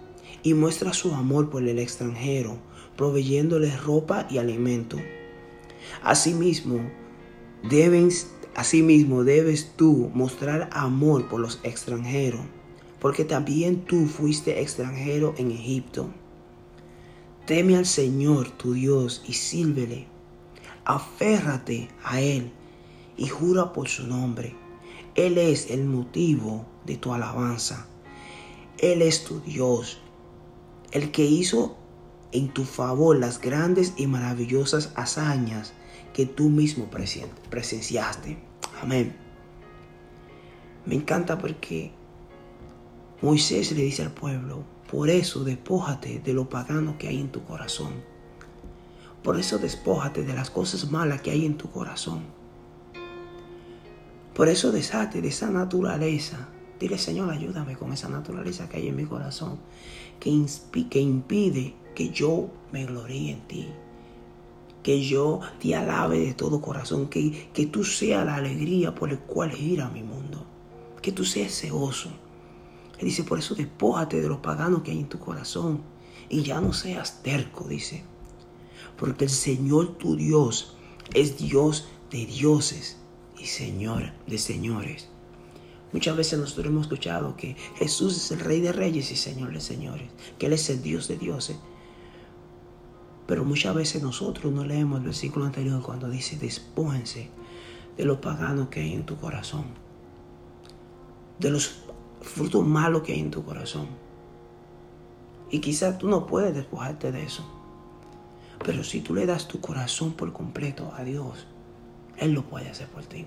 y 0.42 0.54
muestra 0.54 0.92
su 0.92 1.14
amor 1.14 1.49
por 1.49 1.62
el 1.62 1.78
extranjero, 1.78 2.59
proveyéndole 2.97 3.76
ropa 3.76 4.26
y 4.28 4.38
alimento. 4.38 4.97
Asimismo, 6.02 6.80
debes, 7.62 8.32
asimismo 8.56 9.23
debes 9.23 9.75
tú 9.76 10.11
mostrar 10.12 10.68
amor 10.73 11.28
por 11.28 11.38
los 11.38 11.61
extranjeros, 11.62 12.42
porque 13.02 13.25
también 13.25 13.85
tú 13.85 14.06
fuiste 14.06 14.61
extranjero 14.61 15.35
en 15.37 15.50
Egipto. 15.50 16.09
Teme 17.47 17.76
al 17.76 17.85
Señor 17.85 18.50
tu 18.50 18.75
Dios 18.75 19.25
y 19.26 19.32
sírvele. 19.32 20.06
Aférrate 20.85 21.88
a 22.04 22.21
Él 22.21 22.52
y 23.16 23.26
jura 23.26 23.73
por 23.73 23.88
su 23.88 24.06
nombre. 24.06 24.54
Él 25.16 25.37
es 25.37 25.68
el 25.73 25.85
motivo 25.85 26.64
de 26.87 26.97
tu 26.97 27.12
alabanza. 27.12 27.88
Él 28.78 29.02
es 29.02 29.25
tu 29.25 29.40
Dios, 29.40 30.00
el 30.92 31.11
que 31.11 31.25
hizo 31.25 31.76
en 32.30 32.54
tu 32.54 32.62
favor 32.62 33.18
las 33.18 33.40
grandes 33.40 33.94
y 33.97 34.06
maravillosas 34.06 34.92
hazañas 34.94 35.73
que 36.14 36.25
tú 36.25 36.50
mismo 36.50 36.88
presenciaste. 37.50 38.38
Amén. 38.80 39.16
Me 40.87 40.94
encanta 40.94 41.38
porque 41.38 41.92
Moisés 43.23 43.71
le 43.71 43.85
dice 43.85 44.02
al 44.02 44.11
pueblo, 44.11 44.64
por 44.91 45.09
eso 45.09 45.45
despójate 45.45 46.19
de 46.19 46.35
lo 46.35 46.49
pagano 46.49 46.99
que 46.99 47.07
hay 47.07 47.21
en 47.21 47.31
tu 47.31 47.45
corazón. 47.45 47.93
Por 49.23 49.38
eso 49.38 49.59
despójate 49.59 50.25
de 50.25 50.35
las 50.35 50.50
cosas 50.50 50.91
malas 50.91 51.23
que 51.23 51.31
hay 51.31 51.47
en 51.47 51.57
tu 51.57 51.71
corazón. 51.71 52.23
Por 54.35 54.49
eso 54.49 54.73
desate 54.73 55.23
de 55.23 55.29
esa 55.29 55.50
naturaleza. 55.50 56.49
Dile, 56.81 56.99
Señor, 56.99 57.31
ayúdame 57.31 57.76
con 57.76 57.93
esa 57.93 58.09
naturaleza 58.09 58.69
que 58.69 58.79
hay 58.79 58.88
en 58.88 58.97
mi 58.97 59.05
corazón, 59.05 59.61
que, 60.19 60.45
que 60.91 61.00
impide 61.00 61.76
que 61.95 62.11
yo 62.11 62.49
me 62.73 62.87
gloríe 62.87 63.35
en 63.35 63.47
ti. 63.47 63.69
Que 64.83 65.00
yo 65.00 65.38
te 65.61 65.76
alabe 65.76 66.19
de 66.19 66.35
todo 66.35 66.61
corazón. 66.61 67.09
Que, 67.09 67.50
que 67.52 67.67
tú 67.67 67.85
seas 67.85 68.26
la 68.26 68.35
alegría 68.35 68.97
por 68.97 69.12
la 69.12 69.19
cual 69.19 69.52
gira 69.52 69.88
mi 69.91 70.02
mundo. 70.02 70.45
Que 71.00 71.12
tú 71.12 71.25
seas 71.25 71.52
ese 71.52 71.71
oso. 71.71 72.11
Él 73.02 73.09
dice, 73.09 73.25
por 73.25 73.40
eso 73.40 73.56
despójate 73.56 74.21
de 74.21 74.28
los 74.28 74.38
paganos 74.38 74.82
que 74.82 74.92
hay 74.92 75.00
en 75.00 75.09
tu 75.09 75.18
corazón. 75.18 75.82
Y 76.28 76.44
ya 76.44 76.61
no 76.61 76.73
seas 76.73 77.21
terco, 77.25 77.66
dice. 77.66 78.04
Porque 78.97 79.25
el 79.25 79.30
Señor 79.30 79.99
tu 79.99 80.14
Dios 80.14 80.76
es 81.12 81.37
Dios 81.37 81.88
de 82.12 82.26
dioses 82.26 82.99
y 83.37 83.47
Señor 83.47 84.12
de 84.28 84.38
señores. 84.38 85.09
Muchas 85.92 86.16
veces 86.16 86.38
nosotros 86.38 86.66
hemos 86.66 86.82
escuchado 86.82 87.37
que 87.37 87.56
Jesús 87.75 88.16
es 88.16 88.30
el 88.30 88.38
Rey 88.38 88.61
de 88.61 88.71
Reyes 88.71 89.11
y 89.11 89.16
Señor 89.16 89.52
de 89.52 89.61
Señores, 89.61 90.09
que 90.38 90.47
Él 90.47 90.52
es 90.52 90.71
el 90.71 90.80
Dios 90.80 91.09
de 91.09 91.16
dioses. 91.16 91.56
Pero 93.26 93.44
muchas 93.44 93.75
veces 93.75 94.00
nosotros 94.00 94.52
no 94.52 94.64
leemos 94.64 95.00
el 95.00 95.06
versículo 95.06 95.44
anterior 95.44 95.82
cuando 95.82 96.09
dice, 96.09 96.38
despójense 96.38 97.30
de 97.97 98.04
los 98.04 98.18
paganos 98.18 98.68
que 98.68 98.78
hay 98.78 98.92
en 98.92 99.04
tu 99.04 99.16
corazón, 99.16 99.64
de 101.40 101.50
los 101.50 101.82
frutos 102.23 102.67
malos 102.67 103.02
que 103.02 103.12
hay 103.12 103.21
en 103.21 103.31
tu 103.31 103.45
corazón. 103.45 103.87
Y 105.50 105.61
quizás 105.61 105.99
tú 105.99 106.08
no 106.08 106.26
puedes 106.26 106.54
despojarte 106.54 107.13
de 107.13 107.25
eso. 107.25 107.45
Pero 108.65 108.85
si 108.85 109.00
tú 109.00 109.15
le 109.15 109.26
das 109.26 109.49
tu 109.49 109.61
corazón 109.61 110.13
por 110.13 110.32
completo 110.32 110.93
a 110.97 111.04
Dios, 111.04 111.47
Él 112.17 112.32
lo 112.32 112.43
puede 112.45 112.69
hacer 112.71 112.89
por 112.89 113.04
ti. 113.04 113.26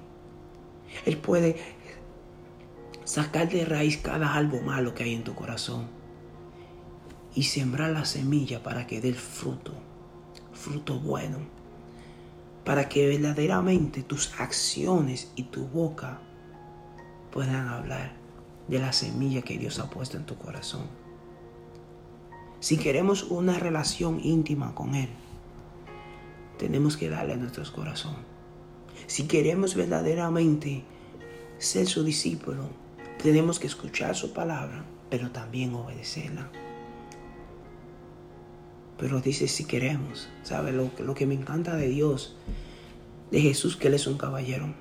Él 1.06 1.18
puede 1.18 1.58
sacar 3.04 3.50
de 3.50 3.66
raíz 3.66 3.98
cada 3.98 4.34
algo 4.34 4.62
malo 4.62 4.96
que 4.96 5.04
hay 5.04 5.14
en 5.14 5.24
tu 5.24 5.36
corazón 5.36 5.88
y 7.36 7.44
sembrar 7.44 7.92
la 7.92 8.06
semilla 8.06 8.64
para 8.64 8.88
que 8.88 9.02
dé 9.02 9.14
fruto, 9.14 9.74
fruto 10.54 11.00
bueno, 11.00 11.40
para 12.64 12.88
que 12.88 13.08
verdaderamente 13.08 14.02
tus 14.04 14.40
acciones 14.40 15.32
y 15.36 15.44
tu 15.44 15.68
boca 15.68 16.20
puedan 17.32 17.68
hablar 17.68 18.25
de 18.68 18.80
la 18.80 18.94
semilla 18.94 19.42
que 19.42 19.58
Dios 19.58 19.80
ha 19.80 19.90
puesto 19.90 20.18
en 20.18 20.26
tu 20.26 20.36
corazón. 20.38 20.88
Si 22.60 22.78
queremos 22.78 23.24
una 23.24 23.60
relación 23.60 24.20
íntima 24.24 24.74
con 24.74 24.96
Él, 24.96 25.10
tenemos 26.58 26.98
que 26.98 27.10
darle 27.10 27.34
a 27.34 27.38
nuestro 27.38 27.64
corazón. 27.72 28.16
Si 29.08 29.28
queremos 29.28 29.76
verdaderamente 29.76 30.84
ser 31.58 31.86
su 31.86 32.04
discípulo, 32.04 32.70
tenemos 33.22 33.60
que 33.60 33.68
escuchar 33.68 34.16
su 34.16 34.34
palabra, 34.34 34.84
pero 35.10 35.32
también 35.32 35.74
obedecerla. 35.76 36.50
Pero 38.98 39.20
dice 39.22 39.48
si 39.48 39.66
queremos, 39.66 40.30
¿sabe? 40.44 40.72
Lo, 40.72 40.90
lo 41.00 41.14
que 41.14 41.26
me 41.26 41.36
encanta 41.36 41.76
de 41.76 41.90
Dios, 41.90 42.36
de 43.30 43.42
Jesús, 43.42 43.76
que 43.76 43.90
Él 43.90 43.94
es 43.94 44.08
un 44.08 44.18
caballero, 44.18 44.74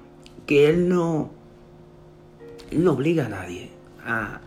que 0.47 0.69
Él 0.69 0.89
no, 0.89 1.31
él 2.71 2.85
no 2.85 2.93
obliga 2.93 3.27
a 3.27 3.29
nadie 3.29 3.71
a, 4.05 4.41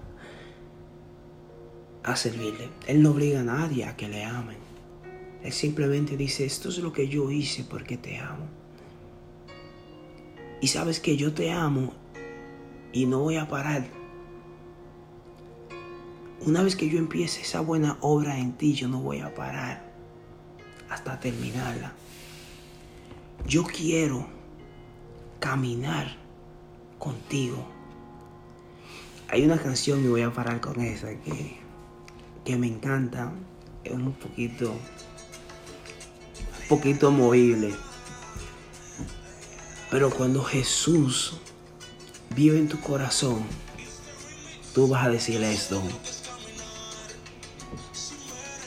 a 2.03 2.15
servirle. 2.15 2.69
Él 2.87 3.01
no 3.01 3.11
obliga 3.11 3.41
a 3.41 3.43
nadie 3.43 3.85
a 3.85 3.95
que 3.95 4.07
le 4.07 4.23
amen. 4.23 4.57
Él 5.43 5.53
simplemente 5.53 6.17
dice, 6.17 6.45
esto 6.45 6.69
es 6.69 6.79
lo 6.79 6.91
que 6.91 7.07
yo 7.07 7.31
hice 7.31 7.63
porque 7.63 7.97
te 7.97 8.17
amo. 8.17 8.47
Y 10.61 10.67
sabes 10.67 10.99
que 10.99 11.15
yo 11.17 11.33
te 11.33 11.51
amo 11.51 11.93
y 12.91 13.05
no 13.05 13.19
voy 13.19 13.37
a 13.37 13.47
parar. 13.47 13.87
Una 16.41 16.63
vez 16.63 16.75
que 16.75 16.89
yo 16.89 16.97
empiece 16.97 17.41
esa 17.41 17.61
buena 17.61 17.97
obra 18.01 18.39
en 18.39 18.53
ti, 18.53 18.73
yo 18.73 18.87
no 18.87 19.01
voy 19.01 19.19
a 19.19 19.33
parar 19.33 19.91
hasta 20.89 21.19
terminarla. 21.19 21.93
Yo 23.45 23.63
quiero 23.63 24.27
caminar 25.39 26.15
contigo. 26.97 27.76
Hay 29.29 29.43
una 29.43 29.57
canción 29.61 30.03
y 30.03 30.07
voy 30.07 30.21
a 30.21 30.31
parar 30.31 30.61
con 30.61 30.79
esa 30.79 31.09
que, 31.21 31.57
que 32.45 32.55
me 32.55 32.67
encanta. 32.67 33.33
Es 33.83 33.91
un 33.91 34.13
poquito, 34.13 34.71
un 34.71 36.67
poquito 36.69 37.11
movible. 37.11 37.73
Pero 39.91 40.09
cuando 40.09 40.43
Jesús 40.43 41.39
vive 42.35 42.57
en 42.57 42.69
tu 42.69 42.79
corazón, 42.79 43.43
tú 44.73 44.87
vas 44.87 45.05
a 45.05 45.09
decirle 45.09 45.53
esto. 45.53 45.81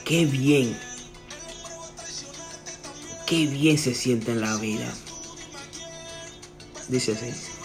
Qué 0.05 0.27
bien, 0.27 0.77
qué 3.27 3.47
bien 3.47 3.79
se 3.79 3.95
siente 3.95 4.33
en 4.33 4.41
la 4.41 4.57
vida. 4.57 4.93
Dice 6.89 7.13
así. 7.13 7.60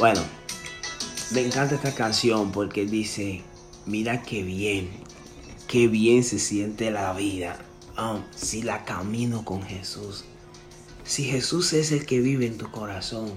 Bueno, 0.00 0.22
me 1.30 1.42
encanta 1.42 1.74
esta 1.74 1.94
canción 1.94 2.52
porque 2.52 2.86
dice, 2.86 3.42
mira 3.84 4.22
qué 4.22 4.42
bien, 4.42 4.88
qué 5.68 5.88
bien 5.88 6.24
se 6.24 6.38
siente 6.38 6.90
la 6.90 7.12
vida 7.12 7.58
um, 7.98 8.22
si 8.34 8.62
la 8.62 8.86
camino 8.86 9.44
con 9.44 9.60
Jesús. 9.60 10.24
Si 11.04 11.24
Jesús 11.24 11.74
es 11.74 11.92
el 11.92 12.06
que 12.06 12.20
vive 12.20 12.46
en 12.46 12.56
tu 12.56 12.70
corazón, 12.70 13.30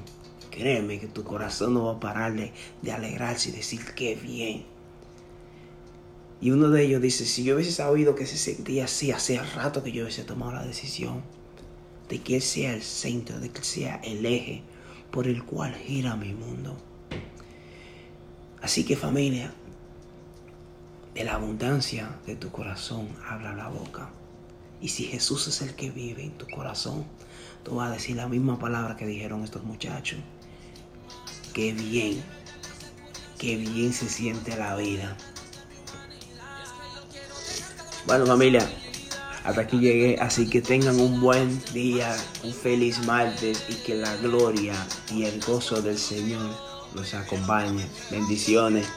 créeme 0.51 1.01
que 1.01 1.07
tu 1.07 1.25
corazón 1.25 1.73
no 1.73 1.83
va 1.83 1.95
a 1.95 1.99
parar 1.99 2.33
de, 2.33 2.53
de 2.81 2.93
alegrarse 2.93 3.49
y 3.49 3.51
decir 3.51 3.81
qué 3.93 4.15
bien. 4.15 4.63
Y 6.39 6.51
uno 6.51 6.69
de 6.69 6.85
ellos 6.85 7.01
dice, 7.01 7.25
si 7.25 7.43
yo 7.43 7.55
hubiese 7.55 7.73
sabido 7.73 8.15
que 8.15 8.25
se 8.25 8.37
sentía 8.37 8.85
así, 8.85 9.11
hace 9.11 9.37
rato 9.37 9.83
que 9.83 9.91
yo 9.91 10.03
hubiese 10.03 10.23
tomado 10.23 10.53
la 10.53 10.65
decisión 10.65 11.23
de 12.07 12.21
que 12.21 12.37
Él 12.37 12.41
sea 12.41 12.73
el 12.73 12.83
centro, 12.83 13.41
de 13.41 13.49
que 13.49 13.57
Él 13.57 13.65
sea 13.65 13.95
el 14.05 14.25
eje 14.25 14.63
por 15.13 15.27
el 15.27 15.43
cual 15.43 15.75
gira 15.75 16.15
mi 16.15 16.33
mundo. 16.33 16.75
Así 18.63 18.83
que 18.83 18.95
familia, 18.95 19.53
de 21.13 21.23
la 21.23 21.35
abundancia 21.35 22.17
de 22.25 22.35
tu 22.35 22.49
corazón 22.49 23.09
habla 23.29 23.53
la 23.53 23.67
boca. 23.67 24.09
Y 24.81 24.89
si 24.89 25.03
Jesús 25.03 25.47
es 25.47 25.61
el 25.61 25.75
que 25.75 25.91
vive 25.91 26.23
en 26.23 26.31
tu 26.31 26.47
corazón, 26.47 27.05
tú 27.63 27.75
vas 27.75 27.91
a 27.91 27.93
decir 27.93 28.15
la 28.15 28.27
misma 28.27 28.57
palabra 28.57 28.97
que 28.97 29.05
dijeron 29.05 29.43
estos 29.43 29.63
muchachos. 29.63 30.17
Qué 31.53 31.73
bien, 31.73 32.23
qué 33.37 33.55
bien 33.55 33.93
se 33.93 34.09
siente 34.09 34.57
la 34.57 34.75
vida. 34.75 35.15
Bueno 38.07 38.25
familia, 38.25 38.67
hasta 39.43 39.61
aquí 39.61 39.79
llegué, 39.79 40.17
así 40.19 40.49
que 40.49 40.61
tengan 40.61 40.99
un 40.99 41.19
buen 41.19 41.61
día, 41.73 42.15
un 42.43 42.53
feliz 42.53 43.05
martes 43.05 43.65
y 43.69 43.73
que 43.85 43.95
la 43.95 44.15
gloria 44.17 44.73
y 45.11 45.23
el 45.23 45.41
gozo 45.41 45.81
del 45.81 45.97
Señor 45.97 46.49
los 46.95 47.13
acompañe. 47.13 47.85
Bendiciones. 48.09 48.87